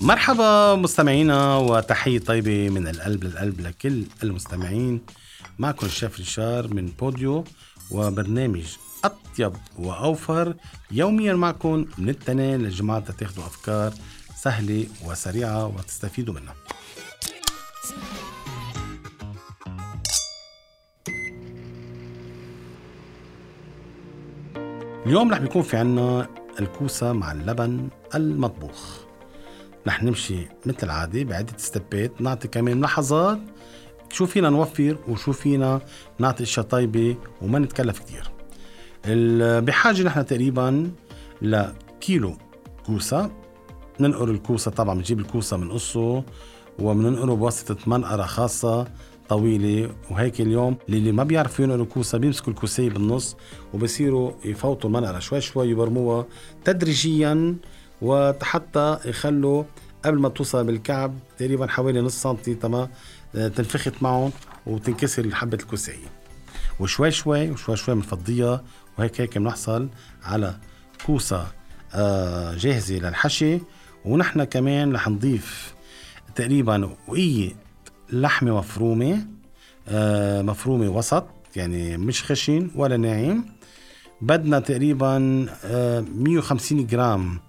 [0.00, 5.00] مرحبا مستمعينا وتحية طيبة من القلب للقلب لكل المستمعين.
[5.58, 7.44] معكم الشيف ريشار من بوديو
[7.90, 8.64] وبرنامج
[9.04, 10.54] أطيب وأوفر.
[10.90, 13.94] يوميا معكم من التنين للجماعة تاخذوا أفكار
[14.42, 16.54] سهلة وسريعة وتستفيدوا منها.
[25.06, 26.28] اليوم رح بيكون في عنا
[26.60, 28.98] الكوسة مع اللبن المطبوخ.
[29.86, 33.38] رح نمشي مثل العادة بعدة ستبات نعطي كمان ملاحظات
[34.10, 35.80] شو فينا نوفر وشو فينا
[36.18, 38.30] نعطي أشياء طيبة وما نتكلف كتير.
[39.60, 40.90] بحاجة نحن تقريبا
[41.42, 42.36] لكيلو
[42.86, 43.30] كوسة.
[44.00, 46.24] ننقر الكوسة طبعا بنجيب الكوسة بنقصه
[46.78, 48.86] وبننقره بواسطة منقرة خاصة.
[49.30, 53.36] طويلة وهيك اليوم اللي ما بيعرفوا ينقروا كوسة بيمسكوا الكوسية بالنص
[53.74, 55.18] وبصيروا يفوتوا المنقرة.
[55.18, 56.26] شوي شوي يبرموها
[56.64, 57.56] تدريجيا
[58.02, 59.64] وحتى يخلوا
[60.04, 62.88] قبل ما توصل بالكعب تقريبا حوالي نص سنتي تمام
[63.32, 64.32] تنفخت معهم
[64.66, 66.10] وتنكسر حبة الكوسية
[66.80, 68.64] وشوي شوي وشوي شوي بنفضيها
[68.98, 69.88] وهيك هيك بنحصل
[70.22, 70.54] على
[71.06, 71.46] كوسة
[71.94, 73.58] آه، جاهزة للحشي.
[74.04, 75.74] ونحن كمان رح نضيف
[76.34, 77.69] تقريبا وقية
[78.12, 79.26] لحمة مفرومة
[79.88, 83.44] آه، مفرومة وسط يعني مش خشن ولا ناعم.
[84.22, 87.40] بدنا تقريبا 150 آه، جرام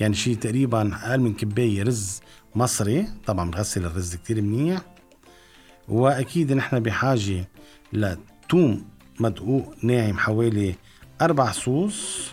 [0.00, 2.20] يعني شيء تقريبا أقل من كباية رز
[2.54, 3.06] مصري.
[3.26, 4.80] طبعا بنغسل الرز كتير منيح.
[5.88, 7.48] وأكيد نحن بحاجة
[7.92, 8.84] لتوم
[9.20, 10.74] مدقوق ناعم حوالي
[11.22, 12.28] أربع صوص.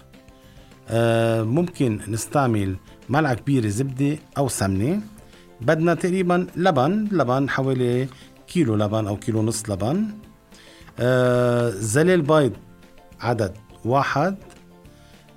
[0.90, 2.76] آه ممكن نستعمل
[3.10, 5.02] ملعقة كبيرة زبدة أو سمنة.
[5.62, 8.08] بدنا تقريبا لبن لبن حوالي
[8.48, 10.08] كيلو لبن أو كيلو نص لبن.
[11.00, 12.54] آه زلال بيض
[13.22, 14.38] عدد واحد.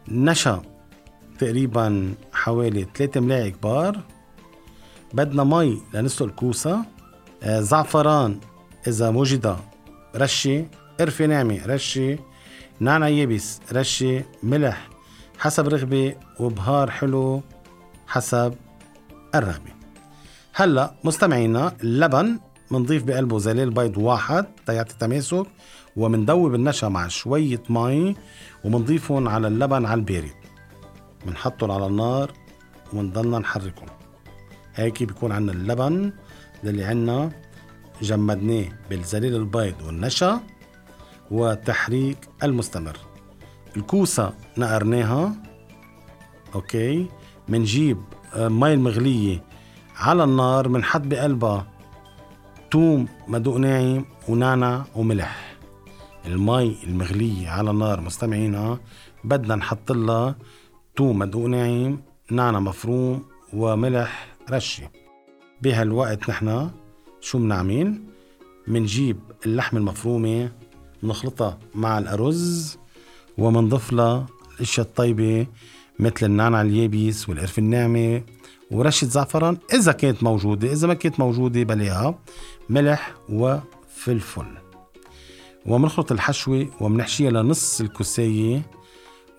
[0.08, 0.62] نشا
[1.38, 4.00] تقريبا حوالي 3 ملاعق كبار.
[5.12, 6.84] بدنا مي لنسلق الكوسة
[7.42, 8.40] آه زعفران
[8.86, 9.56] إذا وجد
[10.16, 10.66] رشة
[11.00, 12.18] قرفة ناعمة رشة.
[12.80, 14.88] نعنع يابس رشة ملح
[15.38, 17.42] حسب رغبة وبهار حلو
[18.06, 18.54] حسب
[19.34, 19.77] الرغبة.
[20.60, 22.38] هلا مستمعينا اللبن
[22.70, 25.46] منضيف بقلبه زلال بيض واحد تيعطي تماسك
[25.96, 28.16] ومندوب النشا مع شوية مي
[28.64, 30.34] ومنضيفهم على اللبن على البارد
[31.26, 32.32] بنحطهم على النار
[32.92, 33.88] ونضلنا نحركهم.
[34.74, 36.12] هيك بيكون عنا اللبن
[36.64, 37.30] اللي عنا
[38.02, 40.40] جمدناه بالزليل البيض والنشا
[41.30, 42.96] وتحريك المستمر.
[43.76, 45.32] الكوسة نقرناها
[46.54, 47.08] okay؟
[47.48, 47.98] منجيب
[48.34, 49.48] آه، مي المغلية
[49.98, 51.66] على النار منحط بقلبها.
[52.70, 55.58] توم مدقوق ناعم ونعنع وملح.
[56.26, 58.78] المي المغلية على النار مستمعينا
[59.24, 60.36] بدنا نحط لها
[60.96, 62.00] توم مدقوق ناعم
[62.30, 64.90] نعنع مفروم وملح رشة.
[65.62, 66.70] بهالوقت نحن
[67.20, 68.02] شو بنعمل
[68.66, 70.52] منجيب اللحمة المفرومة
[71.02, 72.78] بنخلطها مع الأرز
[73.38, 74.26] ومنضيف لها
[74.56, 75.46] الأشياء الطيبة
[76.00, 78.22] مثل النعنع اليابس والقرفة الناعمة
[78.70, 82.18] ورشة زعفران إذا كانت موجودة إذا ما كانت موجودة بلاها
[82.70, 84.46] ملح وفلفل.
[85.66, 88.62] ومنخلط الحشوة ومنحشيها لنص الكوساية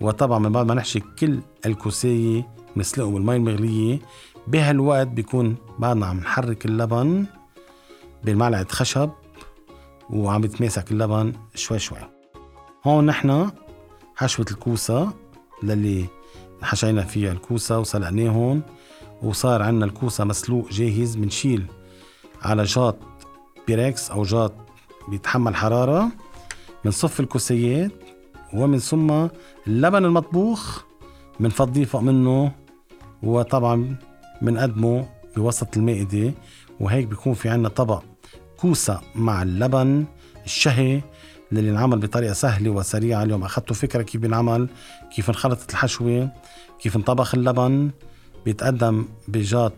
[0.00, 3.98] وطبعا من بعد ما نحشي كل الكوساية نسلقه بالمي المغلية.
[4.46, 7.26] بهالوقت بيكون بعدنا عم نحرك اللبن
[8.24, 9.10] بالمعلقة خشب
[10.10, 11.98] وعم بتماسك اللبن شوي شوي.
[12.86, 13.50] هون نحن
[14.16, 15.12] حشوة الكوسة
[15.62, 16.06] للي
[16.62, 18.62] حشينا فيها الكوسة وسلقناهم
[19.22, 21.66] وصار عنا الكوسة مسلوق جاهز بنشيل
[22.42, 22.96] على جاط
[23.66, 24.52] بيركس أو جاط
[25.08, 26.08] بيتحمل حرارة
[26.84, 27.92] بنصف الكوسيات
[28.54, 29.26] ومن ثم
[29.66, 30.82] اللبن المطبوخ
[31.40, 32.52] بنفضيه فوق منه
[33.22, 33.96] وطبعا
[34.42, 35.06] بنقدمه
[35.36, 36.34] بوسط المائدة
[36.80, 38.02] وهيك بيكون في عنا طبق
[38.60, 40.04] كوسة مع اللبن
[40.44, 41.00] الشهي
[41.58, 43.22] اللي انعمل بطريقة سهلة وسريعة.
[43.22, 44.68] اليوم أخذتوا فكرة كيف بينعمل
[45.16, 46.28] كيف انخلطت الحشوة
[46.80, 47.90] كيف انطبخ اللبن.
[48.44, 49.72] بيتقدم بجات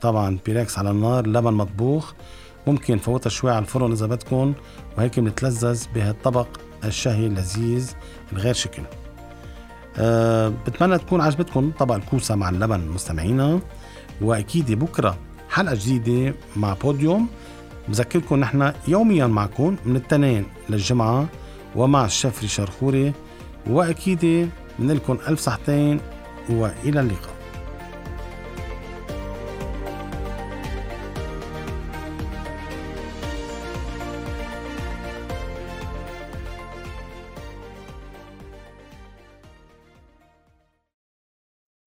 [0.00, 2.12] طبعا بيركس على النار لبن مطبوخ.
[2.66, 4.54] ممكن فوتها شوي على الفرن إذا بدكم
[4.98, 6.48] وهيك بنتلذذ بهالطبق
[6.84, 7.92] الشهي اللذيذ
[8.32, 8.82] الغير شكل.
[9.96, 13.60] أه بتمنى تكون عجبتكم طبق الكوسة مع اللبن مستمعينا.
[14.20, 15.18] وأكيد بكرة
[15.50, 17.28] حلقة جديدة مع بوديوم.
[17.88, 21.26] بذكركم نحن يوميا معكم من التنين للجمعة
[21.76, 23.12] ومع الشيف ريشار خوري
[23.66, 26.00] وأكيد من لكم ألف صحتين
[26.50, 27.37] وإلى اللقاء.